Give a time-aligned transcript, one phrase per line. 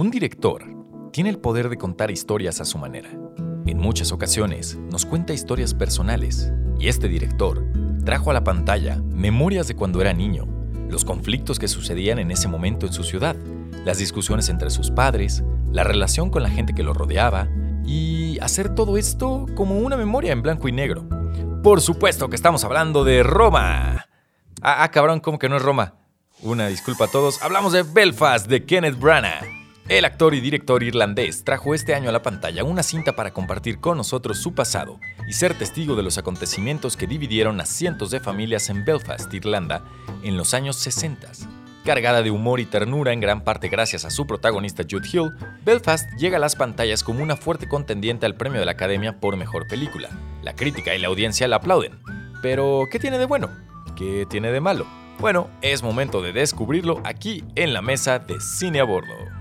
[0.00, 0.64] Un director
[1.12, 3.10] tiene el poder de contar historias a su manera.
[3.66, 7.62] En muchas ocasiones nos cuenta historias personales y este director
[8.02, 10.46] trajo a la pantalla memorias de cuando era niño,
[10.88, 13.36] los conflictos que sucedían en ese momento en su ciudad,
[13.84, 17.48] las discusiones entre sus padres, la relación con la gente que lo rodeaba
[17.84, 21.06] y hacer todo esto como una memoria en blanco y negro.
[21.62, 24.06] Por supuesto que estamos hablando de Roma.
[24.62, 25.96] Ah, ah cabrón, ¿cómo que no es Roma?
[26.40, 29.59] Una disculpa a todos, hablamos de Belfast de Kenneth Branagh.
[29.90, 33.80] El actor y director irlandés trajo este año a la pantalla una cinta para compartir
[33.80, 38.20] con nosotros su pasado y ser testigo de los acontecimientos que dividieron a cientos de
[38.20, 39.82] familias en Belfast, Irlanda,
[40.22, 41.32] en los años 60.
[41.84, 45.32] Cargada de humor y ternura en gran parte gracias a su protagonista Jude Hill,
[45.64, 49.36] Belfast llega a las pantallas como una fuerte contendiente al premio de la Academia por
[49.36, 50.08] Mejor Película.
[50.44, 51.98] La crítica y la audiencia la aplauden.
[52.42, 53.50] Pero, ¿qué tiene de bueno?
[53.96, 54.86] ¿Qué tiene de malo?
[55.18, 59.39] Bueno, es momento de descubrirlo aquí en la mesa de Cine a Bordo.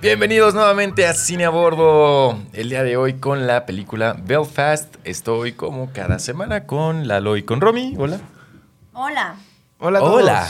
[0.00, 2.38] Bienvenidos nuevamente a Cine a Bordo.
[2.54, 4.96] El día de hoy con la película Belfast.
[5.04, 7.96] Estoy como cada semana con Lalo y con Romy.
[7.98, 8.18] Hola.
[8.94, 9.34] Hola.
[9.78, 10.22] Hola a todos.
[10.22, 10.48] Hola.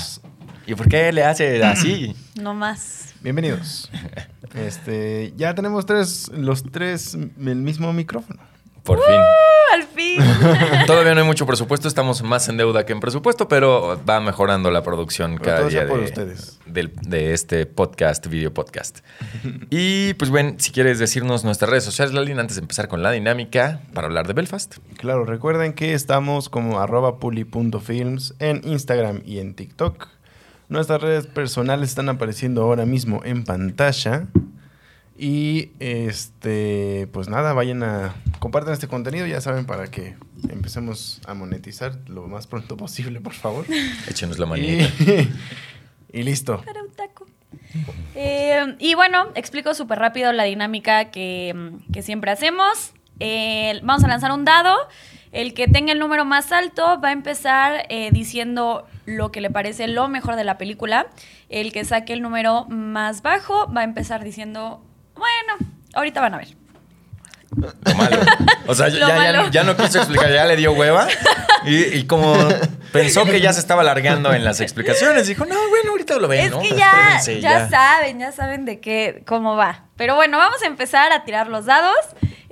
[0.68, 2.14] ¿Y por qué le hace así?
[2.40, 3.14] No más.
[3.22, 3.90] Bienvenidos.
[4.54, 8.40] Este, ya tenemos tres, los tres el mismo micrófono.
[8.84, 9.16] Por fin.
[9.16, 9.74] ¡Uh!
[9.74, 10.18] Al fin.
[10.86, 14.70] Todavía no hay mucho presupuesto, estamos más en deuda que en presupuesto, pero va mejorando
[14.72, 16.58] la producción Pero cada día por de, ustedes.
[16.66, 18.98] del- de este podcast, video podcast.
[19.70, 23.12] Y pues bueno, si quieres decirnos nuestras redes sociales, Lalin, antes de empezar con la
[23.12, 24.78] dinámica para hablar de Belfast.
[24.96, 30.08] Claro, recuerden que estamos como arroba puli.films en Instagram y en TikTok.
[30.68, 34.26] Nuestras redes personales están apareciendo ahora mismo en pantalla.
[35.22, 40.16] Y este, pues nada, vayan a compartan este contenido, ya saben, para que
[40.48, 43.66] empecemos a monetizar lo más pronto posible, por favor.
[44.08, 44.84] Échenos la manita.
[44.98, 45.28] Y,
[46.20, 46.62] y listo.
[46.64, 47.26] Para un taco.
[48.14, 52.94] Eh, y bueno, explico súper rápido la dinámica que, que siempre hacemos.
[53.18, 54.74] Eh, vamos a lanzar un dado.
[55.32, 59.50] El que tenga el número más alto va a empezar eh, diciendo lo que le
[59.50, 61.08] parece lo mejor de la película.
[61.50, 64.82] El que saque el número más bajo va a empezar diciendo,
[65.20, 66.48] bueno, ahorita van a ver.
[67.56, 68.16] Lo malo.
[68.66, 68.98] O sea, ya,
[69.32, 71.06] ya- ya no quiso explicar, ya le dio hueva.
[71.64, 72.34] Y, y como
[72.92, 76.46] pensó que ya se estaba alargando en las explicaciones, dijo, no, bueno, ahorita lo ven,
[76.46, 76.60] Es ¿no?
[76.60, 79.84] que ya, Espérense, ya saben, ya saben de qué, cómo va.
[79.96, 81.94] Pero bueno, vamos a empezar a tirar los dados.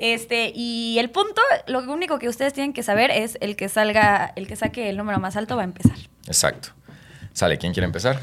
[0.01, 4.33] Este, y el punto, lo único que ustedes tienen que saber es el que salga,
[4.37, 5.97] el que saque el número más alto va a empezar.
[6.27, 6.69] Exacto.
[7.33, 8.19] Sale, ¿quién quiere empezar?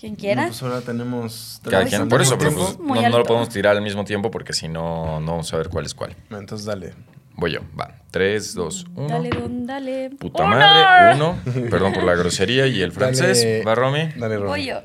[0.00, 0.42] Quien quiera.
[0.42, 2.02] No, pues ahora tenemos Cada tres quien.
[2.02, 4.66] al Por eso, pero pues, no, no lo podemos tirar al mismo tiempo porque si
[4.66, 6.16] no, no vamos a ver cuál es cuál.
[6.30, 6.94] Entonces dale.
[7.36, 7.60] Voy yo.
[7.78, 7.94] Va.
[8.10, 9.08] 3, 2, 1.
[9.08, 10.10] Dale, don, dale.
[10.18, 10.56] Puta ¡Uno!
[10.56, 11.14] madre.
[11.16, 11.38] Uno.
[11.70, 13.38] Perdón por la grosería y el francés.
[13.38, 13.62] Dale.
[13.64, 14.08] Va Romy.
[14.16, 14.46] Dale, Ron.
[14.48, 14.82] Voy yo.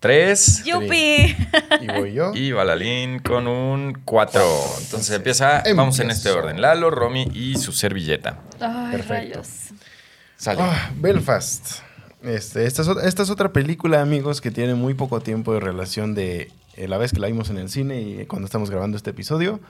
[0.00, 0.64] 3.
[0.64, 1.36] ¡Yupi!
[1.80, 2.32] Y voy yo.
[2.34, 4.42] Y Balalín con un 4.
[4.80, 5.62] Entonces empieza.
[5.74, 6.46] Vamos en este empiezo.
[6.46, 6.60] orden.
[6.60, 8.38] Lalo, Romy y su servilleta.
[8.60, 9.12] Ay, Perfecto.
[9.14, 9.48] rayos.
[10.36, 10.60] Sale.
[10.62, 11.85] Ah, Belfast.
[12.26, 16.14] Este, esta, es, esta es otra película, amigos, que tiene muy poco tiempo de relación
[16.14, 19.10] de eh, la vez que la vimos en el cine y cuando estamos grabando este
[19.10, 19.60] episodio.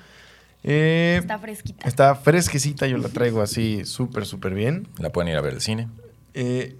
[0.64, 1.86] Eh, Está fresquita.
[1.86, 4.88] está fresquecita, yo la traigo así súper, súper bien.
[4.98, 5.86] La pueden ir a ver al cine.
[6.34, 6.76] Eh,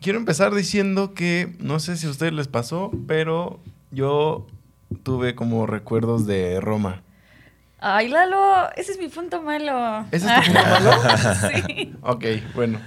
[0.00, 3.60] quiero empezar diciendo que no sé si a ustedes les pasó, pero
[3.92, 4.46] yo
[5.04, 7.03] tuve como recuerdos de Roma.
[7.86, 10.06] Ay, Lalo, ese es mi punto malo.
[10.10, 10.92] ¿Ese es tu punto malo?
[11.66, 11.92] sí.
[12.00, 12.24] Ok,
[12.54, 12.80] bueno.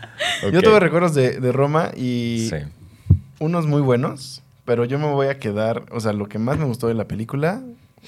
[0.52, 2.56] Yo tuve recuerdos de, de Roma y Sí.
[3.40, 6.66] unos muy buenos, pero yo me voy a quedar, o sea, lo que más me
[6.66, 7.62] gustó de la película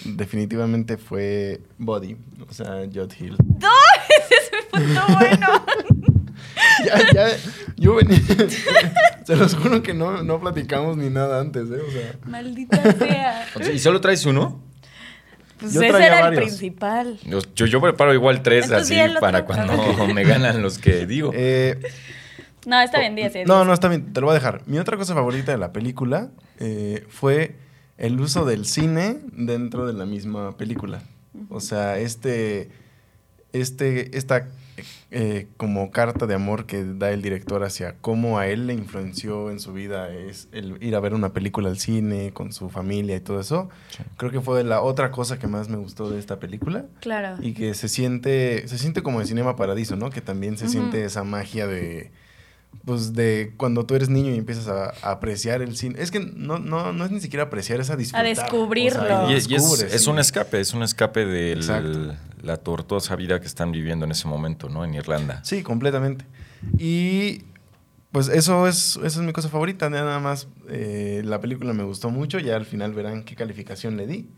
[0.03, 2.17] definitivamente fue Body,
[2.49, 3.35] o sea, Judd Hill.
[3.59, 3.69] ¡No!
[4.31, 5.47] Ese es mi punto bueno.
[6.87, 7.27] ya, ya,
[7.77, 8.19] yo venía,
[9.25, 11.81] se los juro que no, no platicamos ni nada antes, ¿eh?
[11.87, 13.45] O sea, Maldita sea.
[13.71, 14.67] ¿Y solo traes uno?
[15.59, 16.43] Pues Yo ese traía era el varios.
[16.43, 17.19] principal.
[17.25, 21.05] Yo, yo, yo preparo igual tres Entonces, así el para cuando me ganan los que
[21.05, 21.31] digo.
[21.33, 21.79] eh,
[22.65, 23.45] No, está bien, 10.
[23.47, 24.61] no, no, está bien, te lo voy a dejar.
[24.67, 26.29] Mi otra cosa favorita de la película
[26.59, 27.55] eh, fue
[27.97, 31.01] el uso del cine dentro de la misma película.
[31.49, 32.69] O sea, este,
[33.53, 34.47] este, esta
[35.11, 39.51] eh, como carta de amor que da el director hacia cómo a él le influenció
[39.51, 43.15] en su vida es el ir a ver una película al cine con su familia
[43.15, 43.69] y todo eso.
[43.89, 44.03] Sí.
[44.17, 46.85] Creo que fue la otra cosa que más me gustó de esta película.
[46.99, 47.37] Claro.
[47.41, 50.09] Y que se siente, se siente como en Cinema Paradiso, ¿no?
[50.09, 52.11] Que también se siente esa magia de,
[52.85, 55.95] pues de cuando tú eres niño y empiezas a, a apreciar el cine.
[56.01, 58.25] Es que no, no, no es ni siquiera apreciar, es a disfrutar.
[58.25, 59.01] descubrirlo.
[59.03, 60.09] O sea, Y, es, y es- descubres, es sí.
[60.09, 62.13] un escape, es un escape de Exacto.
[62.41, 64.83] La tortuosa vida que están viviendo en ese momento, ¿no?
[64.85, 65.43] En Irlanda.
[65.43, 66.25] Sí, completamente.
[66.77, 67.43] Y
[68.11, 69.89] pues eso es, eso es mi cosa favorita.
[69.89, 72.39] Nada más eh, la película me gustó mucho.
[72.39, 74.29] Ya al final verán qué calificación le di.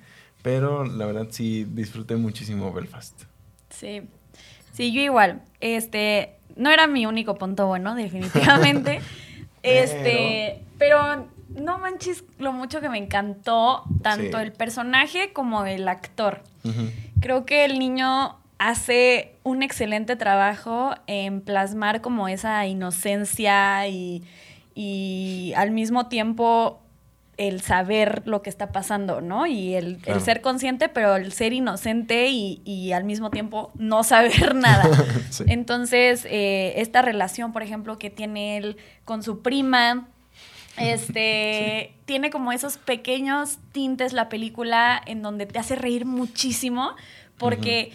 [0.41, 3.23] Pero la verdad sí disfruté muchísimo Belfast.
[3.69, 4.01] Sí.
[4.73, 5.41] Sí, yo igual.
[5.59, 9.01] Este, no era mi único punto bueno, definitivamente.
[9.63, 14.43] este, pero no manches lo mucho que me encantó tanto Sí.
[14.43, 16.41] el personaje como el actor.
[17.19, 24.23] Creo que el niño hace un excelente trabajo en plasmar como esa inocencia y,
[24.75, 26.79] y al mismo tiempo
[27.37, 29.47] el saber lo que está pasando, ¿no?
[29.47, 34.03] Y el, el ser consciente, pero el ser inocente y, y al mismo tiempo no
[34.03, 34.83] saber nada.
[35.31, 35.45] Sí.
[35.47, 40.09] Entonces, eh, esta relación, por ejemplo, que tiene él con su prima,
[40.77, 46.95] este, tiene como esos pequeños tintes la película en donde te hace reír muchísimo,
[47.37, 47.91] porque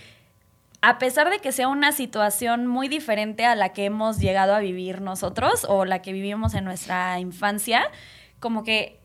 [0.83, 4.61] a pesar de que sea una situación muy diferente a la que hemos llegado a
[4.61, 7.89] vivir nosotros o la que vivimos en nuestra infancia,
[8.41, 9.01] como que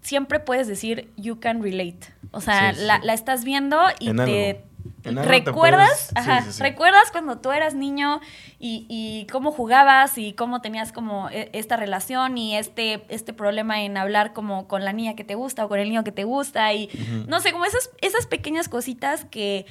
[0.00, 1.98] siempre puedes decir you can relate.
[2.30, 2.86] O sea, Sí, sí.
[2.86, 4.64] La, la estás viendo y te
[5.04, 6.62] recuerdas, puedes- ajá, sí, sí.
[6.62, 8.20] recuerdas cuando tú eras niño
[8.58, 13.82] y, y cómo jugabas y cómo tenías como e- esta relación y este, este problema
[13.82, 16.24] en hablar como con la niña que te gusta o con el niño que te
[16.24, 16.88] gusta y
[17.26, 19.66] no sé, como esas, esas pequeñas cositas que,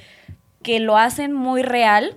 [0.62, 2.16] que lo hacen muy real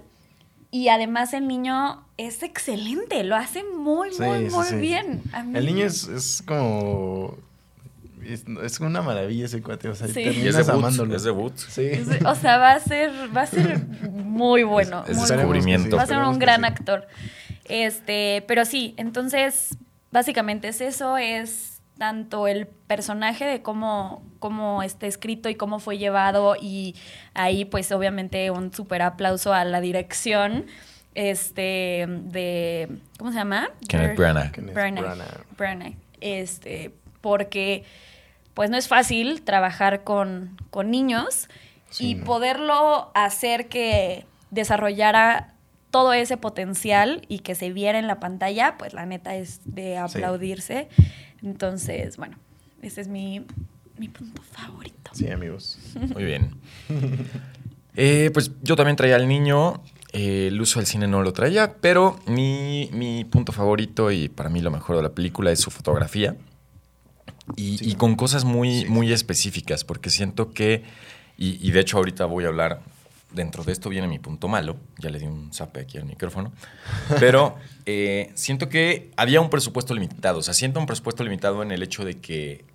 [0.72, 5.22] y además el niño es excelente, lo hace muy, muy, muy bien.
[5.34, 7.36] A mí- El niño es, es como.
[8.26, 9.90] Es, es una maravilla ese cuate.
[9.90, 10.22] O sea, Sí.
[10.22, 11.16] Y es terminas debut, amándolo.
[11.16, 11.58] es debut.
[11.58, 11.86] Sí.
[11.86, 13.80] es- O sea, va a ser, va a ser
[14.12, 15.04] muy bueno.
[15.08, 15.98] Es muy descubrimiento.
[15.98, 17.08] Va a ser un gran actor.
[17.66, 19.78] Este, pero sí, entonces,
[20.12, 25.98] básicamente es eso, es tanto el personaje de cómo, cómo está escrito y cómo fue
[26.00, 26.96] llevado, y
[27.36, 30.66] ahí, pues, obviamente, un súper aplauso a la dirección.
[31.14, 32.88] Este, de.
[33.20, 33.70] ¿Cómo se llama?
[33.88, 34.52] Kenneth Branagh.
[34.52, 35.04] Kenneth Branagh.
[35.04, 35.46] Branagh.
[35.58, 35.94] Branagh.
[36.22, 37.84] Este, porque
[38.54, 41.48] pues no es fácil trabajar con, con niños
[41.90, 42.24] Sí, y no.
[42.26, 45.54] poderlo hacer que desarrollara
[45.90, 49.98] todo ese potencial y que se viera en la pantalla, pues la neta es de
[49.98, 50.88] aplaudirse.
[51.44, 52.38] Entonces, bueno,
[52.82, 53.46] ese es mi,
[53.98, 55.12] mi punto favorito.
[55.14, 55.78] Sí, amigos.
[56.14, 56.56] Muy bien.
[57.96, 59.84] Eh, pues yo también traía al niño.
[60.14, 64.50] eh, el uso del cine no lo traía, pero mi, mi punto favorito y para
[64.50, 66.36] mí lo mejor de la película es su fotografía.
[67.56, 67.90] Y, Sí.
[67.92, 68.86] y con cosas muy, Sí.
[68.90, 70.84] muy específicas, porque siento que,
[71.38, 72.82] y, y de hecho ahorita voy a hablar,
[73.32, 76.52] dentro de esto viene mi punto malo, ya le di un zape aquí al micrófono,
[77.20, 77.56] pero
[77.86, 81.82] eh, siento que había un presupuesto limitado, o sea, siento un presupuesto limitado en el
[81.82, 82.66] hecho de que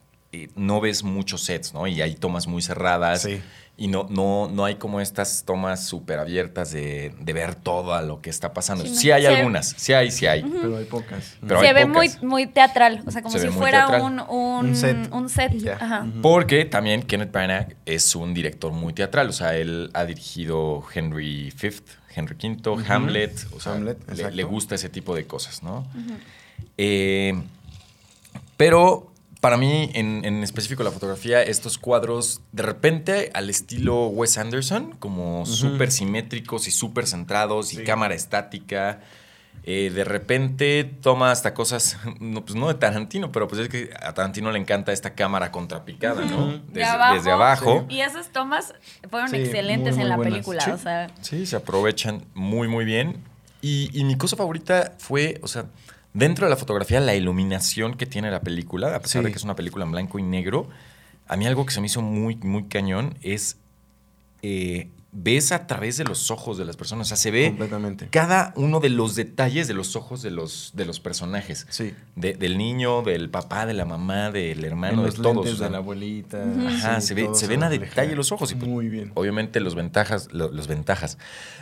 [0.44, 1.86] eh, no ves muchos sets, ¿no?
[1.86, 3.22] Y hay tomas muy cerradas.
[3.22, 3.40] Sí.
[3.78, 8.00] Y no, no, no hay como estas tomas súper abiertas de, de ver todo a
[8.00, 8.86] lo que está pasando.
[8.86, 10.42] Sí, hay Se- algunas, sí hay, sí hay.
[10.42, 11.36] Pero hay pocas.
[11.46, 12.22] Pero se hay ve muy, pocas.
[12.22, 15.12] muy teatral, o sea, como Se si fuera un, un, Un set.
[15.12, 15.52] un set.
[15.78, 16.06] Ajá.
[16.22, 19.28] Porque también Kenneth Branagh es un director muy teatral.
[19.28, 21.74] O sea, él ha dirigido Henry V,
[22.14, 23.46] Henry V, Hamlet.
[23.54, 23.98] O sea, Hamlet,
[24.32, 25.86] le gusta ese tipo de cosas, ¿no?
[26.78, 27.34] Eh,
[28.56, 34.38] pero para mí, en, en específico la fotografía, estos cuadros, de repente, al estilo Wes
[34.38, 37.84] Anderson, como súper simétricos y súper centrados y Sí.
[37.84, 39.00] cámara estática.
[39.68, 43.90] eh, de repente toma hasta cosas, no, pues no de Tarantino, pero pues es que
[44.00, 46.52] a Tarantino le encanta esta cámara contrapicada, ¿no?
[46.52, 47.14] De Desde, abajo.
[47.16, 47.86] desde abajo.
[47.88, 48.74] Y esas tomas
[49.10, 50.32] fueron Sí, excelentes muy, en la buenas.
[50.34, 50.70] película, Sí.
[50.70, 51.08] o sea...
[51.20, 53.16] Sí, se aprovechan muy, muy bien.
[53.60, 55.64] Y, y mi cosa favorita fue, o sea,
[56.16, 59.26] dentro de la fotografía, la iluminación que tiene la película, a pesar Sí.
[59.26, 60.68] de que es una película en blanco y negro,
[61.28, 63.56] a mí algo que se me hizo muy, muy cañón es,
[64.42, 68.08] eh, ves a través de los ojos de las personas, o sea, se ve Completamente.
[68.10, 71.66] cada uno de los detalles de los ojos de los, de los personajes.
[71.70, 71.94] Sí.
[72.16, 75.36] De- del niño, del papá, de la mamá, del En hermano, de todos.
[75.36, 76.44] lentes o sea, de la abuelita.
[76.68, 78.52] Ajá, sí, se, ve, se ven a detalle los ojos.
[78.52, 79.10] Y pues, Muy bien.
[79.14, 81.16] Obviamente los ventajas, lo- los ventajas.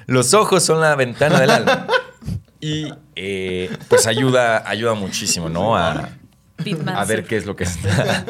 [0.07, 1.87] Los ojos son la ventana del alma.
[2.65, 5.77] Y eh, pues ayuda, ayuda muchísimo, ¿no?
[5.77, 6.09] A,
[6.95, 8.25] a ver qué es lo que está.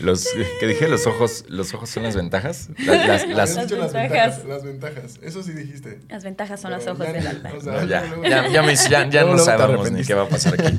[0.00, 0.26] Los,
[0.58, 0.88] ¿Qué dije?
[0.88, 2.70] ¿Los ojos, ¿Los ojos son las ventajas?
[2.78, 3.92] Las, las- las- Las ventajas.
[3.92, 4.44] ventajas.
[4.44, 5.18] Las ventajas.
[5.22, 6.00] Eso sí dijiste.
[6.08, 7.50] Las ventajas son los ojos ya del alma.
[7.56, 10.28] o sea, no, ya, ya, ya me- ya- no te sabemos ni qué va a
[10.28, 10.76] pasar aquí.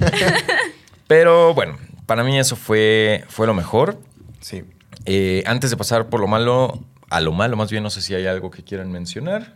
[1.07, 3.99] Pero bueno, para mí eso fue, fue lo mejor.
[4.41, 4.63] Sí.
[5.05, 6.79] Eh, antes de pasar por lo malo,
[7.09, 9.55] a lo malo, más bien no sé si hay algo que quieran mencionar.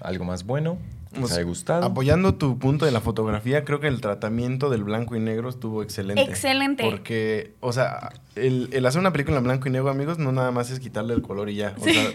[0.00, 0.78] Algo más bueno,
[1.12, 1.84] Pues, les haya gustado.
[1.84, 5.82] Apoyando tu punto de la fotografía, creo que el tratamiento del blanco y negro estuvo
[5.82, 6.22] excelente.
[6.22, 6.84] Excelente.
[6.84, 10.50] Porque, o sea, el, el hacer una película en blanco y negro, amigos, no nada
[10.50, 11.74] más es quitarle el color y ya.
[11.78, 11.92] O Sí.
[11.94, 12.10] sea,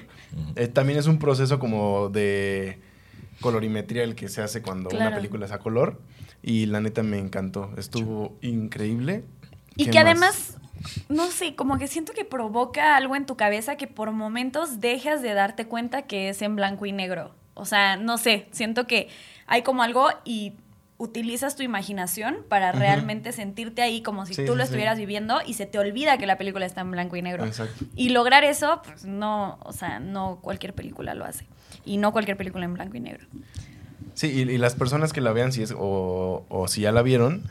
[0.55, 2.79] eh, también es un proceso como de
[3.41, 5.07] colorimetría el que se hace cuando Claro.
[5.07, 5.99] una película es a color.
[6.43, 7.71] Y la neta me encantó.
[7.77, 9.23] Estuvo increíble.
[9.75, 10.05] Y ¿Qué que más?
[10.05, 10.57] además,
[11.09, 15.21] no sé, como que siento que provoca algo en tu cabeza que por momentos dejas
[15.21, 17.31] de darte cuenta que es en blanco y negro.
[17.57, 19.09] O sea, no sé, siento que
[19.47, 20.53] hay como algo y
[20.99, 24.69] utilizas tu imaginación para realmente sentirte ahí como si Sí, tú lo sí.
[24.69, 27.45] estuvieras viviendo y se te olvida que la película está en blanco y negro.
[27.45, 27.85] Exacto.
[27.95, 31.45] Y lograr eso, pues no, o sea, no cualquier película lo hace.
[31.85, 33.27] Y no cualquier película en blanco y negro.
[34.15, 37.03] Sí, y, y las personas que la vean, si es, o, o si ya la
[37.03, 37.43] vieron,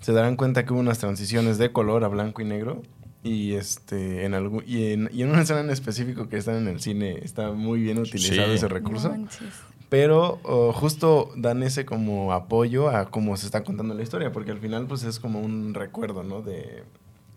[0.00, 2.82] se darán cuenta que hubo unas transiciones de color a blanco y negro.
[3.24, 6.66] Y este en algún, y en, y en una escena en específico que están en
[6.68, 8.54] el cine está muy bien utilizado Sí.
[8.54, 9.10] ese recurso.
[9.10, 9.48] Manches.
[9.88, 14.50] Pero oh, justo dan ese como apoyo a cómo se está contando la historia, porque
[14.50, 16.40] al final pues es como un recuerdo, ¿no?
[16.42, 16.82] De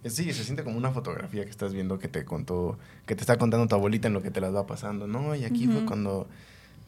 [0.03, 3.21] eh, sí, se siente como una fotografía que estás viendo que te contó, que te
[3.21, 5.35] está contando tu abuelita en lo que te las va pasando, ¿no?
[5.35, 6.27] Y aquí fue cuando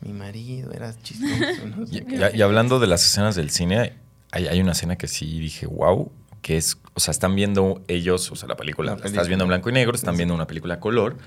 [0.01, 1.83] mi marido era chistoso, ¿no?
[1.91, 3.93] Y, y- y hablando de las escenas del cine,
[4.31, 6.09] hay, hay una escena que sí dije, wow,
[6.47, 9.09] que es, o sea, están viendo ellos, o sea, la película, La la película.
[9.21, 10.19] estás viendo en blanco y negro, están Sí.
[10.19, 11.17] viendo una película a color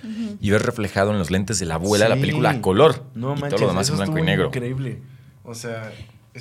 [0.40, 3.04] y ves reflejado en los lentes de la abuela la película a color.
[3.14, 4.46] No y manches, todo lo demás en blanco y negro.
[4.46, 5.02] Increíble.
[5.44, 5.92] O sea,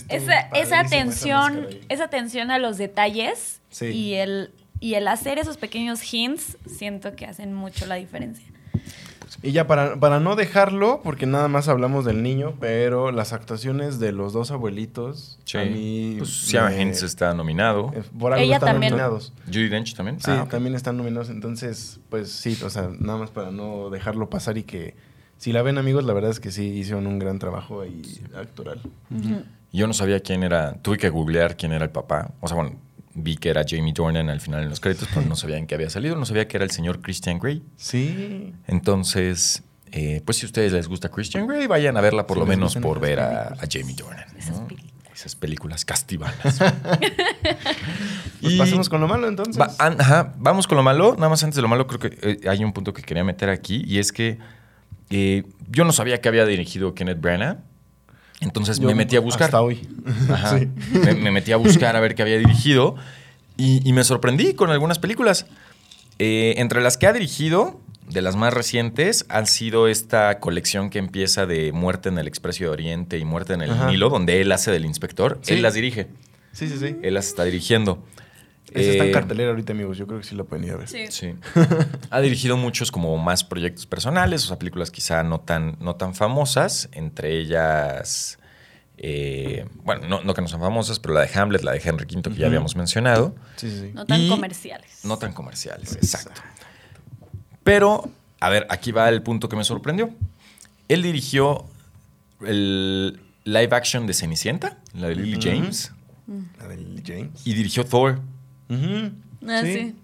[0.07, 3.87] Esa, esa atención, esa atención a los detalles Sí.
[3.87, 8.47] y el y el hacer esos pequeños hints, siento que hacen mucho la diferencia.
[9.41, 13.99] Y ya para, para no dejarlo, porque nada más hablamos del niño, pero las actuaciones
[13.99, 15.57] de los dos abuelitos, Sí.
[15.57, 16.15] a mí...
[16.17, 17.91] Pues me- Hinds está nominado.
[17.95, 18.91] eh, Por algo Ella están también.
[18.91, 19.31] nominados.
[19.47, 20.19] Judy Dench también.
[20.19, 21.29] Sí, Ah, también están nominados.
[21.29, 24.95] Entonces, pues sí, o sea, nada más para no dejarlo pasar y que
[25.37, 28.01] si la ven amigos, la verdad es que sí hicieron un gran trabajo ahí
[28.35, 28.81] actoral.
[29.71, 32.31] Yo no sabía quién era, tuve que googlear quién era el papá.
[32.41, 32.73] O sea, bueno,
[33.23, 35.75] vi que era Jamie Dornan al final en los créditos, pero no sabía en qué
[35.75, 37.61] había salido, no sabía que era el señor Christian Grey.
[37.77, 38.53] Sí.
[38.67, 42.45] Entonces, eh, pues si a ustedes les gusta Christian Grey, vayan a verla por lo
[42.45, 43.55] menos por ver a.
[43.71, 44.25] Jamie Dornan.
[44.37, 44.67] Esas ¿no?
[44.67, 44.93] películas.
[45.13, 46.59] Esas películas castivanas.
[48.41, 49.59] Pues Y- pasemos con lo malo entonces.
[49.59, 51.15] Va- an- ajá, vamos con lo malo.
[51.15, 53.49] Nada más antes de lo malo, creo que eh, hay un punto que quería meter
[53.49, 54.37] aquí y es que
[55.09, 57.57] eh, yo no sabía que había dirigido Kenneth Branagh.
[58.41, 59.45] Entonces Yo me metí a buscar.
[59.45, 59.87] Hasta hoy.
[60.31, 60.57] Ajá.
[60.59, 60.67] Sí.
[60.97, 62.95] Me, me metí a buscar a ver qué había dirigido
[63.57, 65.45] y, y me sorprendí con algunas películas.
[66.19, 67.79] Eh, entre las que ha dirigido,
[68.09, 72.63] de las más recientes, han sido esta colección que empieza de Muerte en el Expreso
[72.65, 73.87] de Oriente y Muerte en el Ajá.
[73.89, 75.39] Nilo, donde él hace del inspector.
[75.43, 75.53] Sí.
[75.53, 76.07] Él las dirige,
[76.51, 76.95] Sí, sí, sí.
[77.03, 78.03] él las está dirigiendo.
[78.73, 79.97] Ese está en Eh, cartelera ahorita, amigos.
[79.97, 80.87] Yo creo que sí lo pueden ir a ver.
[80.87, 81.05] Sí.
[81.09, 81.33] Sí.
[82.09, 86.13] ha dirigido muchos como más proyectos personales, o sea, películas quizá no tan, no tan
[86.15, 88.37] famosas, entre ellas,
[88.97, 92.05] eh, bueno, no, no que no sean famosas, pero la de Hamlet, la de Henry
[92.05, 93.91] V que ya habíamos mencionado, Sí, sí.
[93.93, 94.99] No tan Y- comerciales.
[95.03, 96.41] no tan comerciales, exacto.
[97.63, 98.09] Pero,
[98.39, 100.09] a ver, aquí va el punto que me sorprendió.
[100.87, 101.65] Él dirigió
[102.45, 105.39] el live action de Cenicienta, la de Lily.
[105.41, 105.91] James,
[106.57, 107.41] La del James.
[107.45, 108.19] y dirigió Thor.
[108.69, 109.11] Ujú.
[109.47, 109.95] Ah, sí.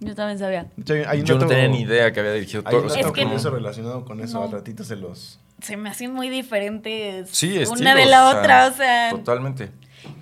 [0.00, 0.66] Yo también sabía.
[1.06, 4.20] Hay Yo no tenía ni idea que había dirigido dato Es que- curioso relacionado con
[4.20, 4.38] eso.
[4.38, 4.44] No.
[4.44, 5.38] Al ratito se los...
[5.60, 9.10] Se me hacen muy diferentes Sí, una estilos, de la otra, o sea.
[9.10, 9.70] Totalmente.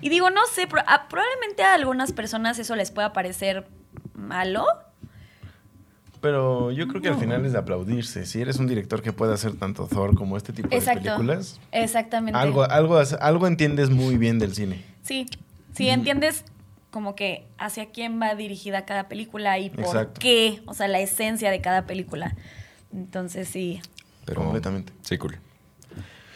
[0.01, 3.65] Y digo, no sé, pro- a- probablemente a algunas personas eso les pueda parecer
[4.13, 4.65] malo.
[6.21, 7.19] Pero yo creo que al No.
[7.19, 8.27] final es de aplaudirse.
[8.27, 12.37] Si eres un director que puede hacer tanto Thor como este tipo de películas, Exactamente.
[12.39, 14.85] algo, algo, algo entiendes muy bien del cine.
[15.01, 15.25] Sí,
[15.73, 16.45] sí, entiendes
[16.91, 20.19] como que hacia quién va dirigida cada película y por Exacto.
[20.19, 22.35] qué, o sea, la esencia de cada película.
[22.93, 23.79] Entonces, sí.
[24.25, 24.93] Pero, Completamente.
[25.01, 25.37] Sí, cool.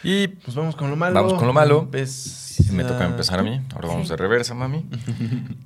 [0.02, 1.14] Y Pues vamos con lo malo.
[1.14, 1.88] Vamos con lo malo.
[2.72, 3.60] Me toca empezar a mí.
[3.74, 4.10] Ahora vamos Sí.
[4.12, 4.84] de reversa, mami.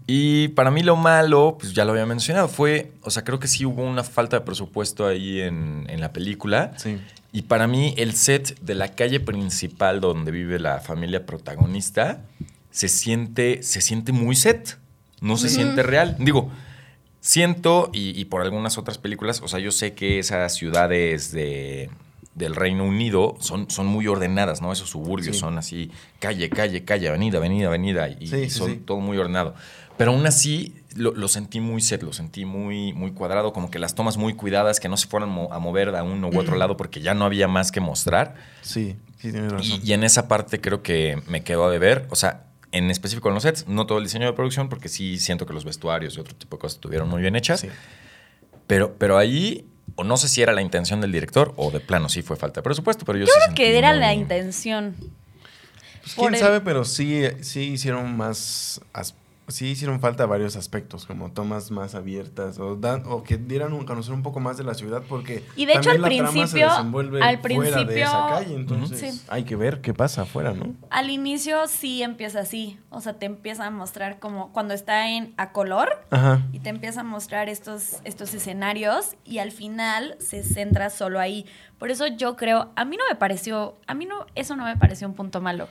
[0.06, 3.46] Y para mí lo malo, pues ya lo había mencionado, fue, o sea, creo que
[3.48, 6.72] sí hubo una falta de presupuesto ahí en, en la película.
[6.76, 6.98] Sí.
[7.32, 12.22] Y para mí el set de la calle principal donde vive la familia protagonista
[12.70, 14.78] se siente, se siente muy set,
[15.20, 16.16] no se siente real.
[16.18, 16.50] Digo,
[17.20, 21.90] siento, y, y por algunas otras películas, o sea, yo sé que esas ciudades de,
[22.34, 24.72] del Reino Unido son, son muy ordenadas, ¿no?
[24.72, 25.40] Esos suburbios Sí.
[25.40, 28.82] son así, calle, calle, calle, avenida, avenida, avenida, y, Sí, y son sí.
[28.84, 29.54] todo muy ordenado.
[29.98, 33.78] Pero aún así lo, lo sentí muy set, lo sentí muy, muy cuadrado, como que
[33.78, 36.56] las tomas muy cuidadas, que no se fueran mo- a mover a uno u otro
[36.56, 38.34] lado porque ya no había más que mostrar.
[38.62, 39.80] Sí, sí, tienes razón.
[39.82, 42.06] Y, y en esa parte creo que me quedó a deber.
[42.08, 45.18] O sea, en específico en los sets, no todo el diseño de producción, porque sí
[45.18, 47.60] siento que los vestuarios y otro tipo de cosas estuvieron muy bien hechas.
[47.60, 47.68] Sí.
[48.66, 52.08] Pero, pero ahí, o no sé si era la intención del director, o de plano
[52.08, 54.94] sí fue falta de presupuesto, pero yo, Yo sí creo que era muy- la intención.
[56.02, 59.14] Pues, quién el- sabe, pero sí, sí hicieron más as-
[59.50, 63.84] sí hicieron falta varios aspectos, como tomas más abiertas o, dan- o que dieran a
[63.84, 67.28] conocer un poco más de la ciudad, porque Y de hecho, al principio- al fuera
[67.30, 69.22] de principio- esa calle, entonces Sí.
[69.28, 70.74] hay que ver qué pasa afuera, ¿no?
[70.90, 75.34] Al inicio sí empieza así, o sea, te empieza a mostrar como cuando está en
[75.36, 76.42] a color Ajá.
[76.52, 81.46] y te empieza a mostrar estos, estos escenarios y al final se centra solo ahí.
[81.80, 84.76] Por eso yo creo, a mí no me pareció, a mí no, eso no me
[84.76, 85.66] pareció un punto malo.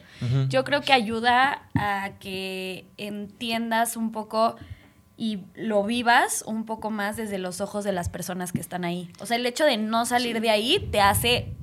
[0.50, 4.56] Yo creo que ayuda a que entiendas un poco
[5.18, 9.12] y lo vivas un poco más desde los ojos de las personas que están ahí.
[9.20, 11.54] O sea, el hecho de no salir de ahí te hace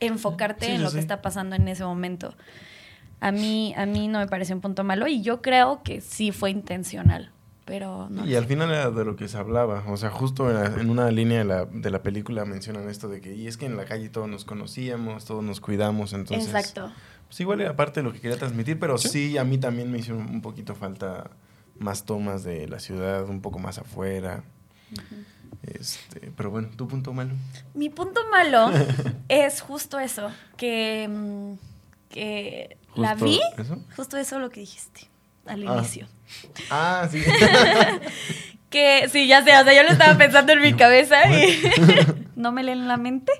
[0.00, 2.34] enfocarte Sí, en lo que está pasando en ese momento.
[3.20, 6.32] A mí, a mí no me pareció un punto malo y yo creo que sí
[6.32, 7.30] fue intencional,
[7.64, 8.26] pero no.
[8.26, 9.84] Y al final era de lo que se hablaba.
[9.88, 13.08] O sea, justo en, la- en una línea de la, de la película mencionan esto
[13.08, 16.46] de que, y es que en la calle todos nos conocíamos, todos nos cuidamos, entonces...
[16.46, 16.92] Exacto.
[17.28, 19.98] Pues igual era parte de lo que quería transmitir, pero sí, a mí también me
[19.98, 21.30] hizo un poquito falta
[21.78, 24.44] más tomas de la ciudad, un poco más afuera.
[25.62, 27.32] Este, pero bueno, tu punto malo.
[27.74, 28.70] Mi punto malo
[29.28, 31.52] es justo eso, que, mm,
[32.10, 33.78] que la vi, eso.
[33.96, 35.08] justo eso lo que dijiste
[35.46, 35.76] al Ah.
[35.78, 36.06] inicio.
[36.70, 37.22] Ah, sí.
[38.70, 41.62] Que sí, ya sé, o sea, yo lo estaba pensando en mi cabeza y
[42.36, 43.30] no me leen la mente.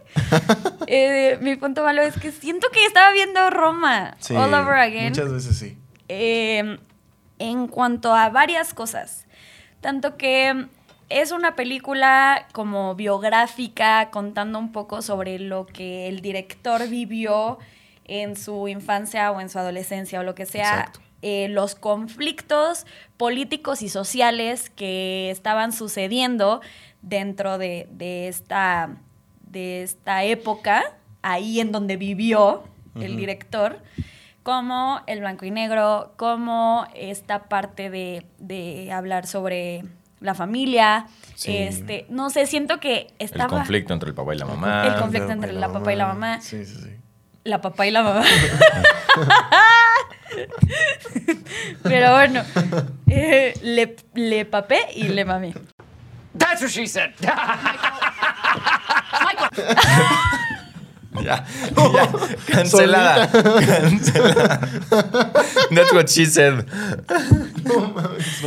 [0.87, 5.09] Eh, mi punto malo es que siento que estaba viendo Roma Sí, all over again.
[5.09, 5.79] Muchas veces sí.
[6.09, 6.79] eh,
[7.39, 9.25] en cuanto a varias cosas.
[9.81, 10.67] Tanto que
[11.09, 17.59] es una película como biográfica, contando un poco sobre lo que el director vivió
[18.05, 20.73] en su infancia o en su adolescencia o lo que sea.
[20.81, 21.01] Exacto.
[21.23, 22.87] Eh, los conflictos
[23.17, 26.61] políticos y sociales que estaban sucediendo
[27.01, 28.97] dentro de, de esta,
[29.47, 30.83] de esta época,
[31.23, 32.65] ahí en donde vivió
[33.01, 33.79] el director
[34.43, 39.85] como el blanco y negro, como esta parte de, de hablar sobre
[40.21, 41.07] la familia.
[41.35, 41.57] Sí.
[41.57, 44.87] Este, no sé, siento que El estaba conflicto entre el papá y la mamá.
[44.87, 46.41] El conflicto entre la papá y la mamá.
[46.41, 46.97] Sí, sí, sí.
[47.45, 48.23] La papá y la mamá.
[51.83, 52.43] Pero bueno,
[53.09, 55.55] eh, le, le papé y le mamé.
[56.37, 57.13] That's what she said.
[57.21, 57.35] Ya,
[61.23, 61.45] ya.
[62.47, 63.29] Cancelada.
[63.29, 64.59] Cancelada.
[65.71, 66.67] That's what she said.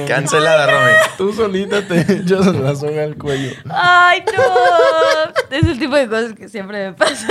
[0.07, 0.93] Cancelada, Romy.
[1.17, 3.51] Tú solita te echas la soga al cuello.
[3.69, 5.55] ¡Ay, no!
[5.55, 7.29] Es el tipo de cosas que siempre me pasan.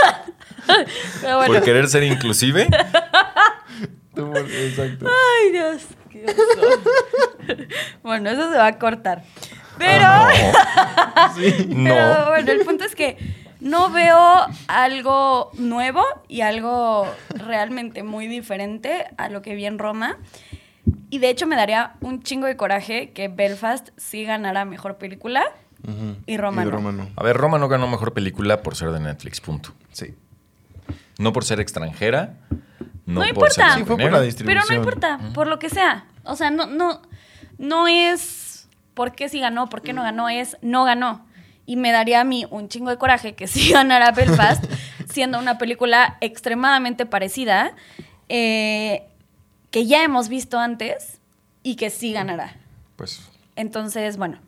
[1.20, 1.54] Pero bueno.
[1.54, 2.68] Por querer ser inclusive.
[4.16, 5.06] Exacto.
[5.06, 5.82] Ay, Dios.
[6.10, 7.56] qué oso.
[8.02, 9.22] Bueno, eso se va a cortar.
[9.78, 10.06] Pero,
[11.36, 11.66] Sí.
[11.68, 11.84] No.
[11.92, 13.16] pero bueno, el punto es que
[13.60, 20.16] no veo algo nuevo y algo realmente muy diferente a lo que vi en Roma.
[21.10, 25.44] Y de hecho me daría un chingo de coraje que Belfast sí ganara mejor película.
[26.26, 26.70] Y Roma Y no.
[26.70, 27.08] Roma no.
[27.14, 29.70] A ver, Roma no ganó mejor película por ser de Netflix, punto.
[29.92, 30.14] Sí.
[31.18, 32.34] No por ser extranjera.
[33.06, 33.50] No, No por importa.
[33.54, 34.64] ser Sí, Sí, fue por la Pero distribución.
[34.68, 36.06] no importa, por lo que sea.
[36.24, 37.02] O sea, no, no,
[37.58, 41.26] no es por qué sí ganó, por qué no ganó, es no ganó.
[41.66, 44.64] Y me daría a mí un chingo de coraje que sí ganara Belfast,
[45.10, 47.74] siendo una película extremadamente parecida,
[48.28, 49.04] eh,
[49.70, 51.20] que ya hemos visto antes
[51.62, 52.56] y que sí ganará.
[52.96, 54.38] Pues Entonces, bueno,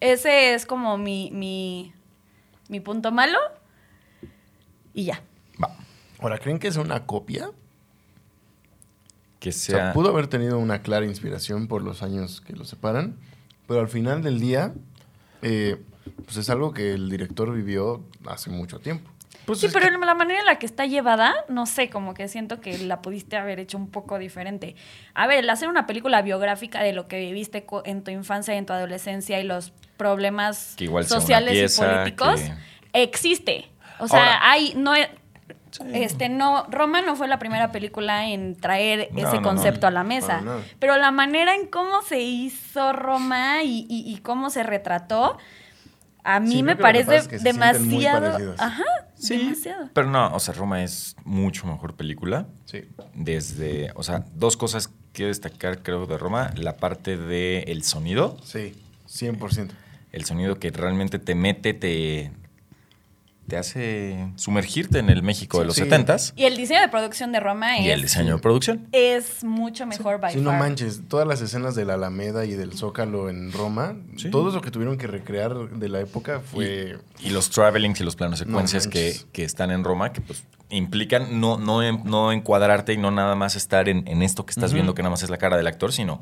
[0.00, 1.92] ese es como mi, mi,
[2.68, 3.38] mi punto malo.
[4.94, 5.22] Y ya.
[6.20, 7.50] Ahora, ¿creen que es una copia?
[9.38, 9.92] Que O sea, sea.
[9.92, 13.16] pudo haber tenido una clara inspiración por los años que lo separan,
[13.68, 14.72] pero al final del día,
[15.42, 15.76] eh,
[16.24, 19.10] pues es algo que el director vivió hace mucho tiempo.
[19.44, 22.14] Pues sí, es pero que- la manera en la que está llevada, no sé, como
[22.14, 24.74] que siento que la pudiste haber hecho un poco diferente.
[25.14, 28.58] A ver, el hacer una película biográfica de lo que viviste en tu infancia y
[28.58, 32.40] en tu adolescencia y los problemas Que igual sea una sociales pieza, y políticos,
[32.92, 33.68] que- existe.
[34.00, 34.92] O sea, Ahora- hay, no,
[35.92, 39.48] este, no, Roma no fue la primera película en traer No, ese no, no.
[39.48, 40.42] concepto a la mesa.
[40.78, 45.38] Pero la manera en cómo se hizo Roma y, y- y cómo se retrató,
[46.24, 48.54] a mí Sí, me parece es que demasiado.
[48.58, 48.82] Ajá,
[49.14, 49.90] Sí, demasiado.
[49.92, 52.46] pero no, o sea, Roma es mucho mejor película.
[52.64, 52.82] Sí.
[53.14, 56.50] Desde, o sea, dos cosas que destacar creo de Roma.
[56.56, 58.36] La parte del el sonido.
[58.42, 58.74] Sí,
[59.08, 59.70] 100%.
[60.12, 62.32] El sonido que realmente te mete, te,
[63.48, 65.82] te hace sumergirte en el México Sí, de los sí.
[65.82, 66.32] 70s.
[66.36, 68.86] Y el diseño de producción de Roma Y es, el diseño de producción.
[68.92, 72.72] es mucho mejor by Sí, no manches, todas las escenas de la Alameda y del
[72.72, 74.30] Zócalo en Roma, Sí.
[74.30, 76.98] todo eso que tuvieron que recrear de la época fue...
[77.20, 81.40] Y los travelings y los planos secuencias que, que están en Roma, que pues implican
[81.40, 84.72] no, no, en- no encuadrarte y no nada más estar en, en esto que estás
[84.72, 86.20] viendo, que nada más es la cara del actor, sino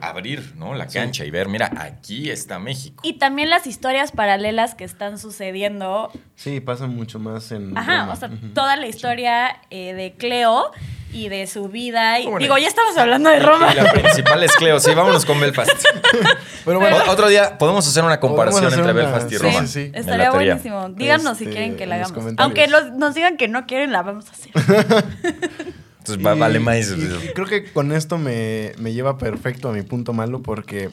[0.00, 0.74] abrir, ¿no?
[0.74, 3.00] La cancha y ver, mira, aquí está México.
[3.04, 6.10] Y también las historias paralelas que están sucediendo.
[6.34, 7.76] Sí, pasa mucho más en.
[7.76, 8.12] Ajá, Roma.
[8.12, 10.70] o sea, toda la historia eh, de Cleo
[11.12, 12.18] y de su vida.
[12.20, 13.72] Y, Bueno, digo, ya estamos hablando de Roma.
[13.72, 15.70] Y la principal es Cleo, sí, vámonos con Belfast.
[16.64, 19.60] Pero bueno, Otro día podemos hacer una comparación hacer entre una- Belfast y Roma.
[19.62, 19.90] sí, sí.
[19.94, 20.88] Estaría buenísimo.
[20.90, 22.34] Díganos si Este, quieren que la hagamos.
[22.38, 24.52] Aunque los- nos digan que no quieren, la vamos a hacer.
[26.08, 26.90] Entonces va- Y- vale más.
[26.90, 30.90] y- y creo que con esto me, me lleva perfecto a mi punto malo porque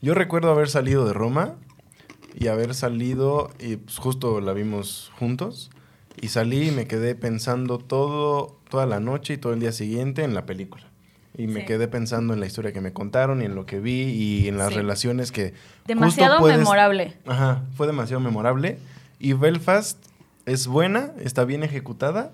[0.00, 1.54] yo recuerdo haber salido de Roma
[2.34, 5.70] y haber salido y pues, justo la vimos juntos
[6.20, 10.22] y salí y me quedé pensando todo toda la noche y todo el día siguiente
[10.24, 10.84] en la película.
[11.36, 11.66] Y me Sí.
[11.66, 14.58] quedé pensando en la historia que me contaron y en lo que vi y en
[14.58, 14.74] las Sí.
[14.74, 15.54] relaciones que...
[15.86, 17.16] Demasiado puedes- memorable.
[17.26, 18.78] Ajá, fue demasiado memorable.
[19.20, 19.98] Y Belfast
[20.46, 22.32] es buena, está bien ejecutada,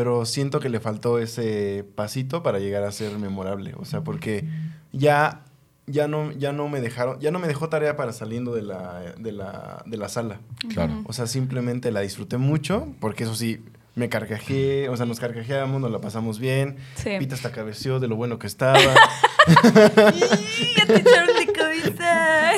[0.00, 3.74] pero siento que le faltó ese pasito para llegar a ser memorable.
[3.76, 4.48] O sea, porque
[4.94, 5.42] ya,
[5.86, 9.12] ya, no, ya no me dejaron, ya no me dejó tarea para saliendo de la,
[9.18, 10.40] de la, de la sala.
[10.70, 11.02] Claro.
[11.04, 13.62] O sea, simplemente la disfruté mucho, porque eso sí,
[13.94, 16.78] me carcajeé, o sea, nos carcajeamos, nos la pasamos bien.
[16.94, 17.10] Sí.
[17.18, 18.80] Pita hasta cabeció de lo bueno que estaba.
[19.46, 21.49] ¡Y ya te echaron de cabeza!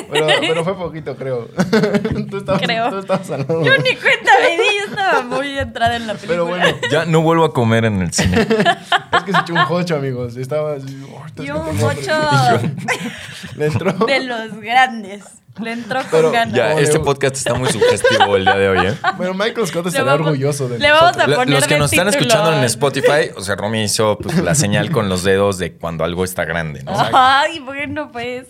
[0.11, 1.45] pero, pero fue poquito, creo.
[2.29, 2.89] tú, estabas, Creo.
[2.89, 3.63] tú estabas al lado.
[3.63, 6.29] Yo ni cuenta me di, yo estaba muy entrada en la película.
[6.33, 8.41] Pero bueno, Ya no vuelvo a comer en el cine.
[8.41, 10.35] Es que se echó un jocho, amigos.
[10.37, 11.03] Estaba así.
[11.11, 11.83] "Oh, Y un tengo hambre".
[11.83, 12.71] mocho
[13.55, 13.91] Le entró.
[14.05, 15.23] de los grandes.
[15.61, 16.55] Le entró con Pero ganas.
[16.55, 18.95] Ya, este podcast está muy sugestivo el día de hoy, ¿eh?
[19.17, 22.07] Bueno, Michael Scott estaría vamos- orgulloso de le vamos a poner Los que nos están
[22.07, 26.03] escuchando en Spotify, o sea, Romy hizo pues, la señal con los dedos de cuando
[26.03, 26.91] algo está grande, ¿no?
[27.13, 28.47] Ay, bueno, pues.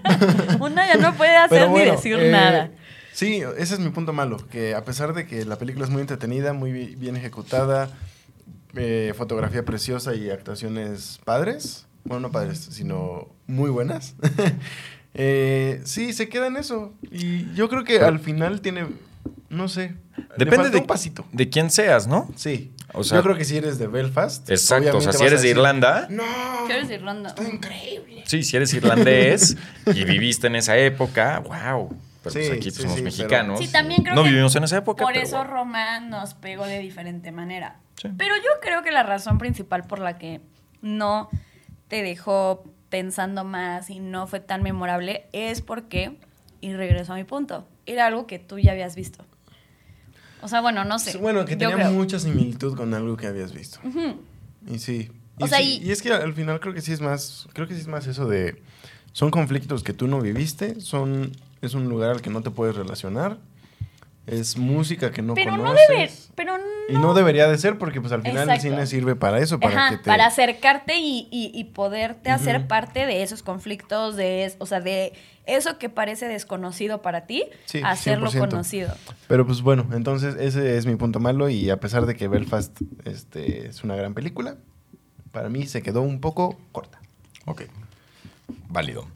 [0.60, 2.70] Una ya no puede hacer bueno, ni decir eh, nada.
[3.14, 4.36] Sí, ese es mi punto malo.
[4.50, 7.88] Que a pesar de que la película es muy entretenida, muy bi- bien ejecutada,
[8.76, 14.14] eh, fotografía preciosa y actuaciones padres, bueno, no padres, sino muy buenas.
[15.14, 16.94] eh, sí, se queda en eso.
[17.10, 18.86] Y yo creo que al final tiene,
[19.48, 19.94] no sé,
[20.36, 21.24] Depende de, un pasito.
[21.32, 22.28] de quién seas, ¿no?
[22.36, 22.72] Sí.
[22.94, 24.48] O sea- yo creo que si eres de Belfast.
[24.50, 26.24] Exacto, o sea, si eres de Irlanda, No.
[26.66, 27.30] ¿Qué eres de Irlanda?
[27.30, 28.22] Está increíble.
[28.26, 31.88] sí, si eres irlandés y viviste en esa época, wow.
[32.22, 33.58] Pero pues Sí, aquí sí, somos sí, mexicanos.
[33.58, 35.02] Sí, también creo no que vivimos en esa época.
[35.04, 35.42] Por pero eso.
[35.42, 37.80] Roma nos pegó de diferente manera.
[38.00, 38.08] Sí.
[38.16, 40.40] Pero yo creo que la razón principal por la que
[40.82, 41.28] no
[41.88, 46.18] te dejó pensando más y no fue tan memorable es porque,
[46.60, 49.24] y regreso a mi punto, era algo que tú ya habías visto.
[50.42, 51.16] O sea, bueno, no sé.
[51.16, 53.78] Bueno, que tenía mucha similitud con algo que habías visto.
[54.68, 55.10] Y sí.
[55.40, 57.48] O Y, sea, sí, y- y es que al final creo que sí es más,
[57.54, 58.62] creo que sí es más eso de,
[59.12, 62.76] son conflictos que tú no viviste, son, es un lugar al que no te puedes
[62.76, 63.38] relacionar,
[64.26, 65.88] es música que no pero no conoces.
[65.88, 66.64] debe, pero no.
[66.88, 68.54] Y no debería de ser porque pues al final Exacto.
[68.66, 70.04] el cine sirve para eso, para Ajá, que te...
[70.04, 74.80] para acercarte y, y- y poderte hacer parte de esos conflictos, de es- o sea,
[74.80, 75.12] de
[75.46, 78.38] eso que parece desconocido para ti, Sí, hacerlo 100%.
[78.50, 78.94] conocido.
[79.28, 82.80] Pero pues bueno, entonces ese es mi punto malo y a pesar de que Belfast
[83.04, 84.56] este, es una gran película,
[85.32, 87.00] para mí se quedó un poco corta.
[87.46, 87.62] Ok.
[88.68, 89.06] Válido.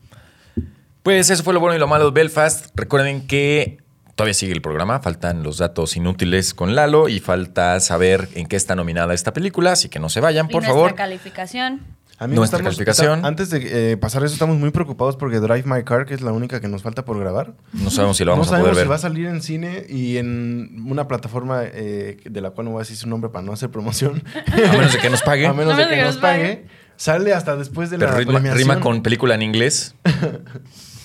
[1.02, 2.70] Pues eso fue lo bueno y lo malo de Belfast.
[2.74, 3.78] Recuerden que
[4.16, 4.98] todavía sigue el programa.
[4.98, 9.72] Faltan los datos inútiles con Lalo y falta saber en qué está nominada esta película.
[9.72, 10.94] Así que no se vayan, y por nuestra favor.
[10.96, 11.94] calificación.
[12.18, 13.18] Amigos, Nuestra estamos- calificación.
[13.18, 16.22] está- antes de eh, pasar eso, estamos muy preocupados porque Drive My Car, que es
[16.22, 18.70] la única que nos falta por grabar, No sabemos si lo vamos no a sabemos
[18.70, 18.90] poder si ver.
[18.90, 22.78] va a salir en cine y en una plataforma eh, de la cual no voy
[22.78, 24.22] a decir su nombre para no hacer promoción.
[24.50, 25.46] A menos de que nos pague.
[25.46, 26.42] a menos A de menos que, de que nos nos pague.
[26.56, 26.66] pague.
[26.96, 28.58] Sale hasta después de Pero la rima, premiación.
[28.70, 29.94] rima con película en inglés.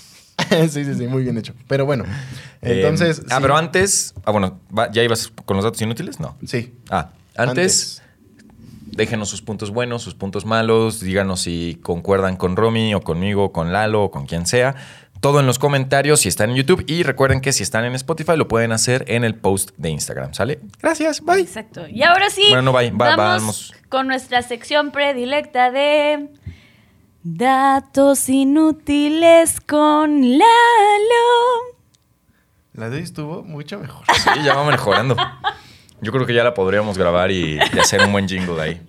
[0.69, 1.53] sí, sí, sí, muy bien hecho.
[1.67, 2.05] Pero bueno,
[2.61, 3.19] entonces...
[3.19, 3.41] Eh, ah, sí.
[3.41, 4.13] pero antes.
[4.25, 6.19] Ah, bueno, ¿va- ¿ya ibas con los datos inútiles?
[6.19, 6.37] No.
[6.45, 6.73] Sí.
[6.89, 8.01] Ah, antes,
[8.85, 10.99] déjenos sus puntos buenos, sus puntos malos.
[10.99, 14.75] Díganos si concuerdan con Romy o conmigo, con Lalo o con quien sea.
[15.21, 16.83] Todo en los comentarios si están en YouTube.
[16.87, 20.33] Y recuerden que si están en Spotify lo pueden hacer en el post de Instagram.
[20.33, 20.59] ¿Sale?
[20.81, 21.21] Gracias.
[21.21, 21.41] Bye.
[21.41, 21.87] Exacto.
[21.87, 22.89] Y ahora sí, Bueno, no, bye.
[22.89, 23.73] Va- vamos vamos.
[23.87, 26.29] con nuestra sección predilecta de
[27.23, 30.45] datos inútiles con Lalo.
[32.73, 34.05] La de hoy estuvo mucho mejor.
[34.13, 35.15] Sí, ya va mejorando.
[36.03, 38.88] Yo creo que ya la podríamos grabar y, y hacer un buen jingle de ahí.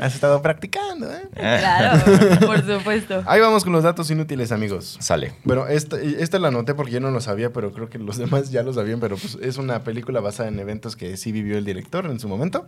[0.00, 1.28] Has estado practicando, ¿eh?
[1.34, 2.02] Claro,
[2.46, 3.22] por supuesto.
[3.26, 4.96] Ahí vamos con los datos inútiles, amigos.
[4.98, 5.34] Sale.
[5.44, 8.50] Bueno, esta, esta la anoté porque yo no lo sabía, pero creo que los demás
[8.50, 11.66] ya lo sabían, pero pues es una película basada en eventos que sí vivió el
[11.66, 12.66] director en su momento.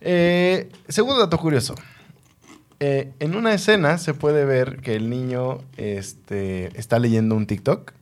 [0.00, 1.74] Eh, segundo dato curioso.
[2.78, 7.92] Eh, en una escena se puede ver que el niño este, está leyendo un TikTok.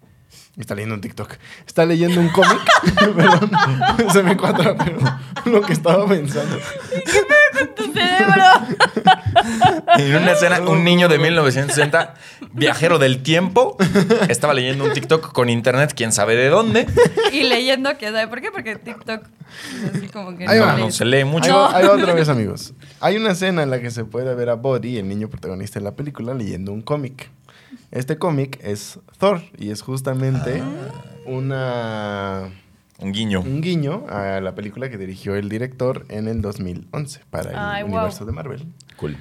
[0.57, 1.35] Está leyendo un TikTok.
[1.67, 2.61] Está leyendo un cómic.
[2.95, 3.51] Perdón,
[4.13, 4.99] se me cuadra, pero
[5.47, 6.59] lo que estaba pensando.
[7.75, 8.45] Tu cerebro.
[9.99, 12.15] En una escena, un niño de 1960,
[12.53, 13.77] viajero del tiempo,
[14.29, 16.87] estaba leyendo un TikTok con internet, quién sabe de dónde.
[17.33, 18.53] Y leyendo, que sabe por qué?
[18.53, 19.25] Porque TikTok
[19.85, 20.79] es así como que Ahí no.
[20.79, 21.47] No, se lee mucho.
[21.47, 22.75] Ahí va, ahí va otra vez, amigos.
[23.01, 25.85] Hay una escena en la que se puede ver a Buddy, el niño protagonista de
[25.85, 27.29] la película, leyendo un cómic.
[27.91, 30.63] Este cómic es Thor y es justamente
[31.27, 32.51] una
[33.01, 33.41] Un guiño.
[33.41, 37.83] un guiño a la película que dirigió el director en el 2011 para el Ay,
[37.83, 37.93] wow.
[37.93, 38.67] universo de Marvel.
[38.97, 39.17] Cool.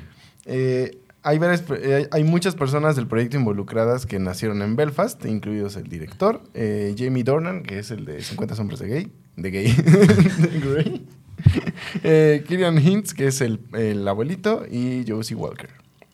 [0.45, 5.23] Eh, hay, varias pe- eh, hay muchas personas del proyecto involucradas que nacieron en Belfast,
[5.25, 9.51] incluidos el director, eh, Jamie Dornan, que es el de 50 sombras de gay, de
[9.51, 11.07] gay, de Grey,
[12.03, 15.69] eh, Kieran Hintz, que es el, el abuelito, y Josie Walker,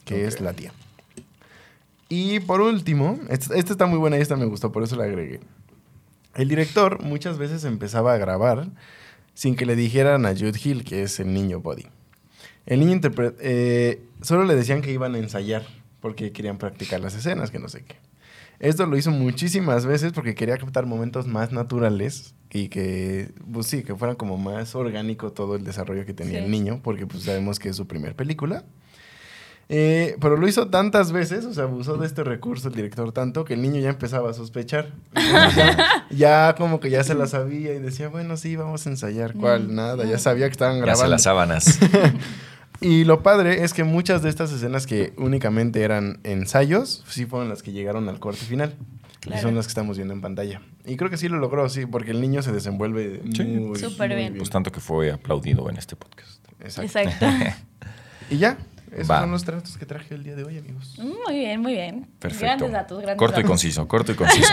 [0.05, 0.71] que es la tía.
[2.09, 5.03] Y por último, esta, esta está muy buena y esta me gustó, por eso la
[5.03, 5.39] agregué.
[6.35, 8.67] El director muchas veces empezaba a grabar
[9.35, 11.85] sin que le dijeran a Jude Hill, que es el niño Buddy.
[12.65, 12.99] El niño
[13.41, 15.65] eh, solo le decían que iban a ensayar
[16.01, 17.95] porque querían practicar las escenas, que no sé qué.
[18.59, 23.83] Esto lo hizo muchísimas veces porque quería captar momentos más naturales y que, pues sí,
[23.83, 26.45] que fueran como más orgánico todo el desarrollo que tenía Sí.
[26.45, 28.65] el niño, porque pues sabemos que es su primer película.
[29.71, 33.45] Eh, pero lo hizo tantas veces, o sea, abusó de este recurso el director tanto
[33.45, 34.91] que el niño ya empezaba a sospechar.
[35.15, 39.33] Ya, ya como que ya se la sabía y decía, bueno, sí, vamos a ensayar.
[39.35, 39.73] ¿Cuál?
[39.75, 41.03] Nada, ya sabía que estaban Ya grabando.
[41.05, 41.79] se las sábanas.
[42.81, 47.49] Y lo padre es que muchas de estas escenas que únicamente eran ensayos, sí fueron
[47.49, 48.73] las que llegaron al corte final.
[49.19, 49.37] Claro.
[49.37, 50.61] Y son las que estamos viendo en pantalla.
[50.85, 53.43] Y creo que sí lo logró, sí, porque el niño se desenvuelve Sí.
[53.43, 54.37] muy, Súper muy bien.
[54.37, 56.41] Pues tanto que fue aplaudido en este podcast.
[56.61, 56.99] Exacto.
[56.99, 57.25] Exacto.
[58.31, 58.57] Y ya,
[58.93, 59.21] esos Va.
[59.21, 60.95] son los tratos que traje el día de hoy, amigos.
[60.97, 62.07] Muy bien, muy bien.
[62.19, 62.45] Perfecto.
[62.45, 63.49] Grandes datos, grandes corto y datos.
[63.49, 64.51] conciso, corto y conciso.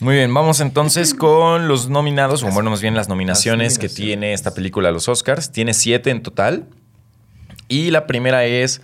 [0.00, 3.94] Muy bien, vamos entonces con los nominados, o bueno, más bien las nominaciones que nominaciones.
[3.94, 5.50] tiene esta película a los Oscars.
[5.52, 6.66] Tiene siete en total.
[7.68, 8.82] Y la primera es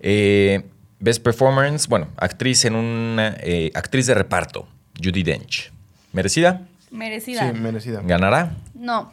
[0.00, 0.64] eh,
[1.00, 4.66] Best Performance, bueno, actriz en una eh, actriz de reparto,
[5.02, 5.72] Judy Dench.
[6.12, 6.62] ¿Merecida?
[6.90, 7.52] Merecida.
[7.52, 8.00] Sí, merecida.
[8.04, 8.54] ¿Ganará?
[8.74, 9.12] No.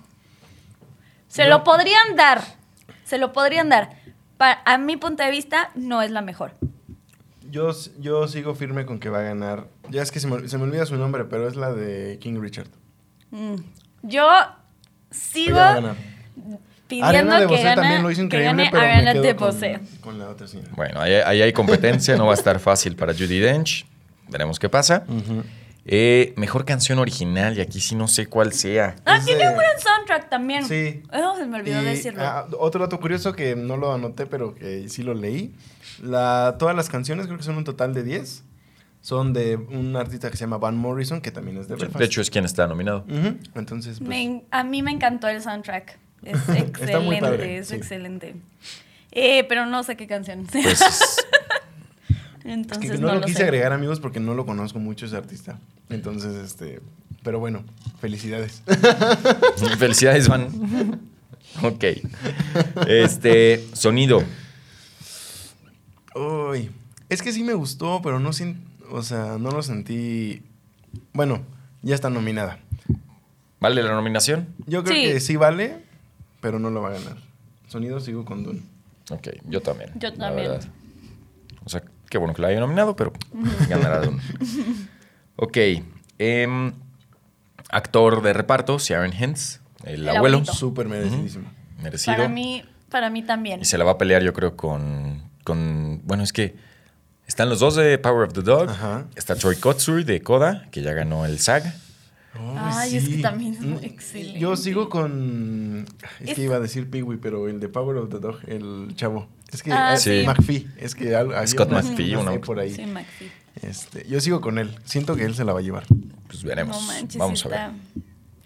[1.28, 2.42] Se lo podrían dar.
[3.06, 3.99] Se lo podrían dar.
[4.40, 6.54] Pa- a mi punto de vista, no es la mejor.
[7.52, 9.68] Yo, yo sigo firme con que va a ganar.
[9.90, 12.40] Ya es que se me, se me olvida su nombre, pero es la de King
[12.40, 12.68] Richard.
[13.32, 13.56] Mm.
[14.04, 14.26] Yo
[15.12, 15.96] sigo Ella va a ganar.
[16.88, 19.24] pidiendo Ariana de que gane, también lo hizo que increíble, gane pero me Ariana quedo
[19.24, 19.50] de con,
[20.02, 20.70] con la otra señora.
[20.76, 23.86] Bueno, ahí, ahí hay competencia, no va a estar fácil para Judy Dench.
[24.30, 25.04] Veremos qué pasa.
[25.08, 25.44] Ujú.
[25.92, 28.96] Eh, mejor canción original, y aquí sí no sé cuál sea.
[29.06, 30.64] Ah, Es tiene de- un gran soundtrack también.
[30.66, 31.02] Sí.
[31.38, 32.22] Se me olvidó Y, decirlo.
[32.24, 35.56] ah, otro dato curioso que no lo anoté, pero que sí lo leí.
[36.04, 38.44] La, todas las canciones, creo que son un total de 10,
[39.02, 41.98] son de un artista que se llama Van Morrison, que también es de Belfast.
[41.98, 43.04] De hecho, es quien está nominado.
[43.56, 45.98] Entonces, pues, Me a mí me encantó el soundtrack.
[46.24, 46.60] Es Está muy
[47.16, 47.76] excelente, padre, es sí.
[47.76, 48.36] excelente.
[49.12, 50.62] Eh, pero no sé qué canción sea.
[50.62, 51.16] Pues
[52.44, 53.44] es- que no, no, lo lo quise sé.
[53.44, 55.60] agregar, amigos, porque no lo conozco mucho ese artista.
[55.90, 56.82] Entonces, este,
[57.24, 57.64] pero bueno,
[58.00, 58.62] felicidades.
[59.80, 61.00] felicidades, Van.
[61.64, 61.84] ok.
[62.88, 64.24] Este, sonido.
[66.16, 66.70] Uy,
[67.10, 70.42] es que sí me gustó, pero no sin, o sea, no lo sentí.
[71.14, 71.42] Bueno,
[71.82, 72.60] ya está nominada.
[73.60, 74.48] ¿Vale la nominación?
[74.68, 75.04] Yo creo Sí.
[75.14, 75.78] que sí vale,
[76.42, 77.18] pero no lo va a ganar.
[77.68, 78.62] Sonido sigo con Dune.
[79.12, 79.92] Ok, yo también.
[79.96, 80.50] Yo también.
[80.52, 80.68] verdad.
[82.10, 83.14] Qué bueno que la haya nominado, pero
[83.70, 84.22] ganará Dune.
[85.42, 85.58] Ok.
[86.18, 86.74] em,
[87.70, 90.38] actor de reparto, Sharon Hintz, el, El abuelo.
[90.38, 90.54] abuelito.
[90.54, 91.50] Súper merecidísimo.
[91.82, 92.18] Merecido.
[92.18, 93.62] Para mí, para mí también.
[93.62, 95.24] Y se la va a pelear, yo creo, con.
[95.46, 96.56] con bueno, es que
[97.26, 98.70] están los dos de Power of the Dog.
[98.70, 99.06] Ajá.
[99.16, 101.74] Está Troy Kotsur de Coda, que ya ganó el SAG.
[102.58, 104.40] Ay, es que también es muy Mm, excelente.
[104.40, 105.86] Yo sigo con.
[106.20, 108.94] Es, Es- que iba a decir Peewee, pero el de Power of the Dog, el
[108.96, 109.28] chavo.
[109.52, 109.72] Es que.
[109.74, 110.24] Ah, eh, sí.
[110.26, 110.68] McPhee.
[110.78, 111.34] Es que algo.
[111.48, 112.32] Scott unas- McPhee, uno.
[112.32, 112.74] ahí por ahí.
[112.74, 113.32] Sí, McPhee.
[113.62, 114.78] Este, yo sigo con él.
[114.86, 115.84] Siento que él se la va a llevar.
[116.28, 116.80] Pues veremos.
[116.80, 117.60] No manches, Vamos a ver.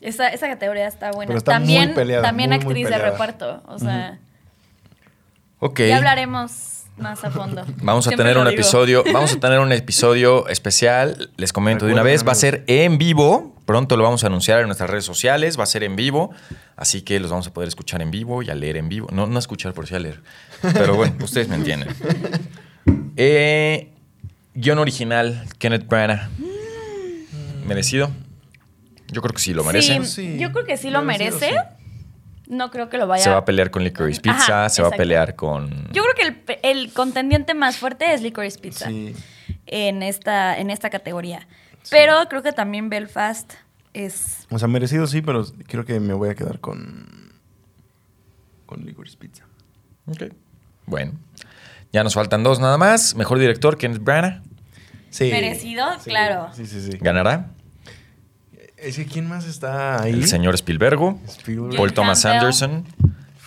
[0.01, 1.27] Esa, esa categoría está buena.
[1.27, 3.61] Pero está muy también peleada, también muy, muy actriz de reparto.
[3.67, 4.19] O sea,
[5.59, 5.79] Ok.
[5.81, 7.65] ya hablaremos más a fondo.
[7.81, 8.53] Vamos a Siempre tener un digo.
[8.61, 12.63] episodio, vamos a tener un episodio especial, les comento de una vez, va a ser
[12.67, 15.95] en vivo, pronto lo vamos a anunciar en nuestras redes sociales, va a ser en
[15.95, 16.31] vivo,
[16.75, 19.27] así que los vamos a poder escuchar en vivo y a leer en vivo, no,
[19.27, 20.21] no a escuchar por si a leer,
[20.61, 21.89] pero bueno, ustedes me entienden.
[23.15, 23.89] Eh,
[24.53, 26.29] guion original, Kenneth Branagh,
[27.65, 28.11] merecido,
[29.09, 31.59] yo creo que sí lo merece, Sí, Sí, yo creo que sí lo merecido, merece.
[32.47, 34.89] No creo que lo vaya se va a pelear con Licorice Pizza, Ajá, se va
[34.89, 35.69] a pelear con...
[35.93, 39.15] Yo creo que el, pe- el contendiente más fuerte es Licorice Pizza Sí.
[39.65, 41.47] en, esta, en esta categoría.
[41.89, 43.53] Pero creo que también Belfast
[43.93, 44.47] es...
[44.49, 47.33] O sea, merecido sí, pero creo que me voy a quedar con.
[48.65, 49.45] Con Licorice Pizza.
[50.07, 50.33] Ok.
[50.85, 51.13] Bueno,
[51.91, 53.15] ya nos faltan dos nada más.
[53.15, 54.41] Mejor director, Kenneth Branagh.
[55.09, 55.29] Sí.
[55.31, 56.49] Merecido, claro.
[56.53, 56.97] Sí, sí, sí.
[56.99, 57.51] ¿Ganará?
[58.77, 60.11] Es que ¿quién más está ahí?
[60.11, 61.77] El señor Spielberg, Spielberg.
[61.77, 62.39] Paul Thomas Campbell.
[62.39, 62.85] Anderson,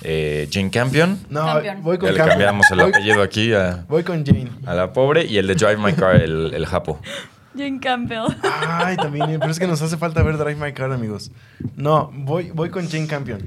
[0.02, 1.18] eh, Jane Campion.
[1.28, 4.50] No, voy con Ya le cambiamos el apellido aquí a, Voy con Jane.
[4.64, 5.26] a la pobre.
[5.26, 7.00] Y el de Drive My Car, el, el japo.
[7.56, 8.26] Jane Campbell.
[8.68, 11.30] Ay, también, pero es que nos hace falta ver Drive My Car, amigos.
[11.76, 13.40] No, voy, voy con Jane Campion.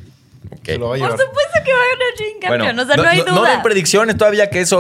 [0.52, 0.60] Ok.
[0.66, 2.60] Se lo va a Por supuesto que va a ganar Jane Campion.
[2.60, 3.52] Bueno, o sea, no, hay no, duda.
[3.52, 4.80] den predicciones todavía que eso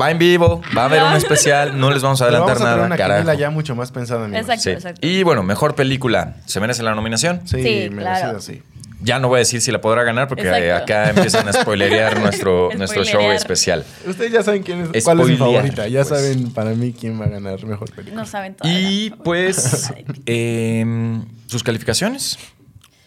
[0.00, 1.10] va en vivo, va a haber No.
[1.10, 3.32] un especial, no les vamos a adelantar vamos a nada, una carajo.
[3.34, 4.40] ya mucho más pensada, amigos.
[4.42, 4.70] Exacto, Sí.
[4.70, 5.06] exacto.
[5.06, 6.36] Y bueno, mejor película.
[6.46, 7.42] ¿Se merece la nominación?
[7.44, 8.40] Sí, Sí, merecido, claro.
[8.40, 8.62] sí.
[9.06, 10.82] Ya no voy a decir si la podrá ganar porque eh, Exacto.
[10.82, 13.84] acá empiezan a spoilerear nuestro, nuestro show especial.
[14.04, 15.86] Ustedes ya saben quién es, cuál es mi favorita.
[15.86, 16.08] Ya pues.
[16.08, 18.20] saben para mí quién va a ganar mejor película.
[18.20, 18.68] No saben todo.
[18.68, 19.92] Y pues,
[20.26, 22.36] em, sus calificaciones.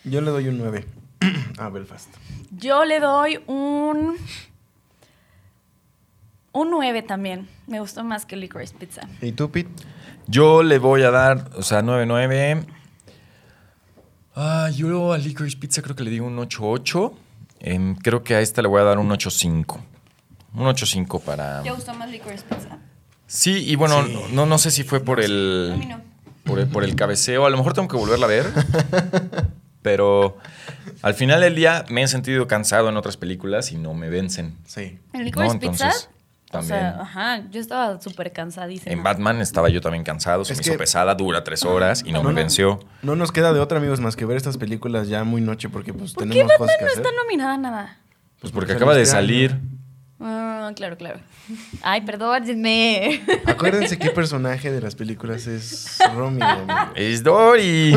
[0.05, 0.85] Yo le doy un 9
[1.57, 2.07] a Belfast.
[2.51, 4.15] Yo le doy un.
[6.53, 7.49] Un 9 también.
[7.67, 9.01] Me gustó más que Licorice Pizza.
[9.21, 9.69] ¿Y tú, Pete?
[10.27, 12.65] Yo le voy a dar, o sea, 9-9.
[14.35, 17.13] Ah, yo a Licorice Pizza creo que le digo un 8-8.
[17.61, 19.79] Em, creo que a esta le voy a dar un 8-5.
[20.55, 21.61] Un 8-5 para...
[21.61, 22.77] ¿Te gustó más Licorice Pizza?
[23.27, 24.17] Sí, y bueno, Sí.
[24.31, 25.71] no, no sé si fue por el...
[25.73, 26.01] A mí no.
[26.45, 27.45] Por el, por el cabeceo.
[27.45, 28.45] A lo mejor tengo que volverla a ver.
[29.81, 30.37] pero
[31.01, 34.57] al final del día me he sentido cansado en otras películas y no me vencen.
[34.65, 34.97] Sí.
[35.13, 35.85] ¿En Licorice No, Pizza?
[35.85, 36.09] entonces,
[36.49, 36.79] O también.
[36.79, 38.91] sea, ajá, yo estaba súper cansadísima.
[38.91, 42.03] En Batman estaba yo también cansado, se Es me que- hizo pesada, dura tres horas
[42.05, 42.35] y no, No, me no.
[42.37, 42.79] venció.
[43.03, 45.93] No nos queda de otra, amigos, más que ver estas películas ya muy noche porque
[45.93, 47.03] pues ¿Por qué tenemos Batman cosas que no hacer.
[47.05, 47.97] está nominada a nada?
[48.39, 49.59] Pues porque Porque acaba de este salir.
[50.21, 51.19] Ah, claro, claro.
[51.81, 53.21] Ay, perdónenme.
[53.45, 56.41] Acuérdense qué personaje de las películas es Romy.
[56.43, 56.73] amigo.
[56.95, 57.95] Es Dory.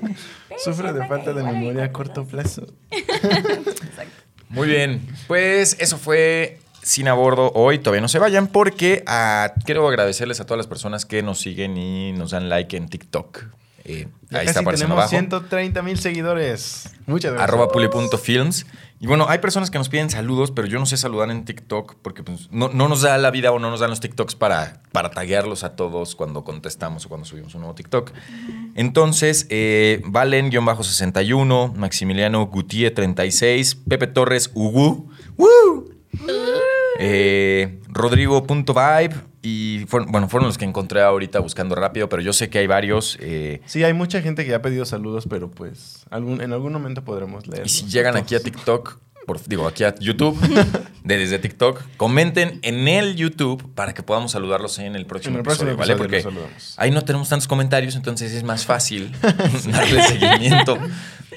[0.58, 2.66] Sufre de falta de memoria a corto plazo.
[4.48, 5.00] Muy bien.
[5.26, 7.78] Pues eso fue Sin a Bordo hoy.
[7.78, 11.78] Todavía no se vayan porque ah, quiero agradecerles a todas las personas que nos siguen
[11.78, 13.44] y nos dan like en TikTok.
[13.86, 15.08] Eh, ahí está apareciendo tenemos abajo.
[15.08, 16.90] 130 mil seguidores.
[17.06, 17.48] Muchas gracias.
[17.48, 18.66] arroba puli.films.
[19.00, 21.96] Y bueno, hay personas que nos piden saludos, pero yo no sé saludar en TikTok
[22.02, 24.82] porque pues, no, no nos da la vida o no nos dan los TikToks para,
[24.92, 28.12] para taguearlos a todos cuando contestamos o cuando subimos un nuevo TikTok.
[28.74, 35.90] Entonces, eh, Valen-61, Maximiliano Gutiérrez 36, Pepe Torres Ugu, ¡Woo!
[36.98, 42.48] Eh, Rodrigo.vibe y fueron, bueno, fueron los que encontré ahorita buscando rápido, pero yo sé
[42.48, 43.18] que hay varios.
[43.20, 47.04] eh, Sí, hay mucha gente que ha pedido saludos, pero pues algún, en algún momento
[47.04, 47.66] podremos leer.
[47.66, 50.38] Y si llegan aquí a TikTok, por- digo, aquí a YouTube,
[51.04, 55.38] de desde TikTok, comenten en el YouTube para que podamos saludarlos en el próximo, En
[55.40, 55.92] el próximo episodio, ¿vale?
[55.92, 56.74] episodio Porque los saludamos.
[56.78, 59.12] ahí no tenemos tantos comentarios, entonces es más fácil
[59.70, 60.78] darle seguimiento.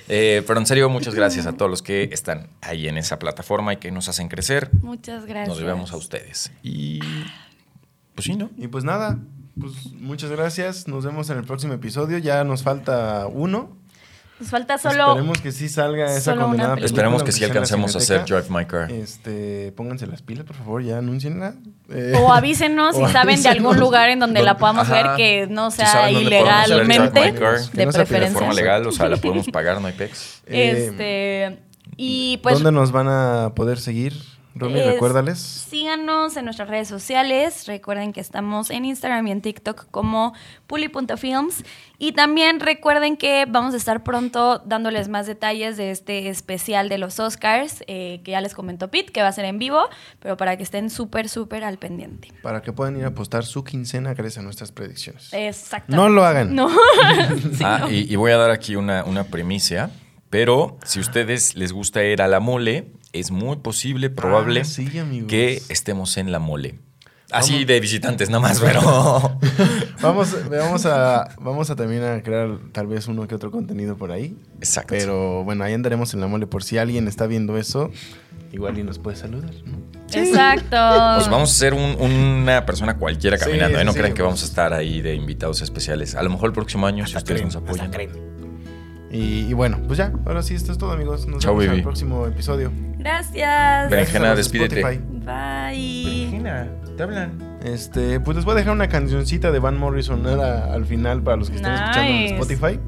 [0.08, 3.74] Eh, pero en serio, muchas gracias a todos los que están ahí en esa plataforma
[3.74, 4.70] y que nos hacen crecer.
[4.82, 5.50] Muchas gracias.
[5.50, 6.52] Nos debemos a ustedes.
[6.64, 7.00] Y
[8.16, 8.50] pues sí, ¿no?
[8.58, 9.20] Y pues nada,
[9.60, 10.88] pues muchas gracias.
[10.88, 12.18] Nos vemos en el próximo episodio.
[12.18, 13.78] Ya nos falta uno.
[14.40, 15.08] Nos falta solo.
[15.10, 16.58] Esperemos que sí salga esa película.
[16.58, 16.86] película.
[16.86, 18.24] Esperemos que sí alcancemos a hacer.
[18.26, 18.92] Drive My Car.
[18.92, 21.56] Este, pónganse las pilas, por favor, ya anúncienla.
[21.90, 23.78] Eh, O avísenos si O saben de algún avísenos.
[23.88, 24.94] lugar en donde la podamos Ajá.
[24.94, 27.56] ver que no Si sea ver Drive ilegalmente, My Car.
[27.72, 28.38] Que de no sea De preferencia.
[28.40, 30.42] forma legal, o sea, la podemos pagar, no hay pex.
[30.46, 31.60] eh, Este.
[31.96, 32.56] Y pues.
[32.56, 34.14] ¿Dónde nos van a poder seguir?
[34.60, 35.38] Romy, Es- recuérdales.
[35.40, 37.66] Síganos en nuestras redes sociales.
[37.68, 40.34] Recuerden que estamos en Instagram y en TikTok como
[40.68, 41.64] puli.films.
[42.00, 46.98] Y también recuerden que vamos a estar pronto dándoles más detalles de este especial de
[47.00, 49.82] los Oscars, eh, que ya les comentó Pete, que va a ser en vivo,
[50.20, 52.32] pero para que estén súper, súper al pendiente.
[52.44, 55.30] Para que puedan ir a apostar su quincena gracias a nuestras predicciones.
[55.34, 55.96] Exacto.
[55.96, 56.54] No lo hagan.
[56.54, 56.70] No.
[57.64, 59.90] ah, y, y voy a dar aquí una, una premisa,
[60.30, 64.66] pero si a ustedes les gusta ir a la mole, es muy posible, probable, Ah,
[64.66, 65.30] sí, amigos.
[65.30, 66.80] que estemos en la mole.
[67.30, 68.80] Así de visitantes nada más, pero...
[70.02, 74.12] Vamos, vamos, a, vamos a también a crear tal vez uno que otro contenido por
[74.12, 74.38] ahí.
[74.60, 74.94] Exacto.
[74.98, 77.90] Pero bueno, ahí andaremos en la mole por si alguien está viendo eso.
[78.54, 79.78] Igual y nos puede saludar, ¿no?
[80.14, 80.78] Exacto.
[81.16, 83.84] Pues vamos a ser un- una persona cualquiera Sí, caminando, ¿eh?
[83.84, 86.16] No sí, crean sí, que vamos a estar ahí de invitados especiales.
[86.16, 87.92] A lo mejor el próximo año, si ustedes nos apoyan.
[89.12, 91.28] Y, y bueno, pues ya, ahora sí, esto es todo, amigos.
[91.28, 92.72] Nos Chao, vemos en el próximo episodio.
[92.98, 93.90] Gracias.
[93.90, 94.80] Berenjena, despídete.
[94.82, 95.02] Spotify.
[95.26, 96.42] Bye.
[96.98, 97.32] ¿te hablan?
[97.64, 101.38] Este, pues les voy a dejar una cancioncita de Van Morrison a- al final para
[101.38, 102.34] los que estén escuchando en.
[102.40, 102.80] Spotify.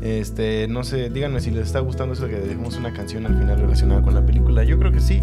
[0.00, 3.36] Este, no sé, díganme si les está gustando eso de que dejemos una canción al
[3.36, 4.62] final relacionada con la película.
[4.64, 5.20] Yo creo que sí.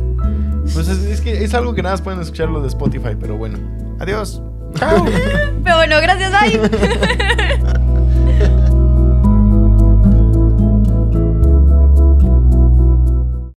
[0.74, 3.58] Pues es, es que es algo que nada más pueden escucharlo de Spotify, pero bueno.
[4.00, 4.42] Adiós.
[5.64, 6.32] Pero bueno, gracias.
[6.32, 7.76] Bye.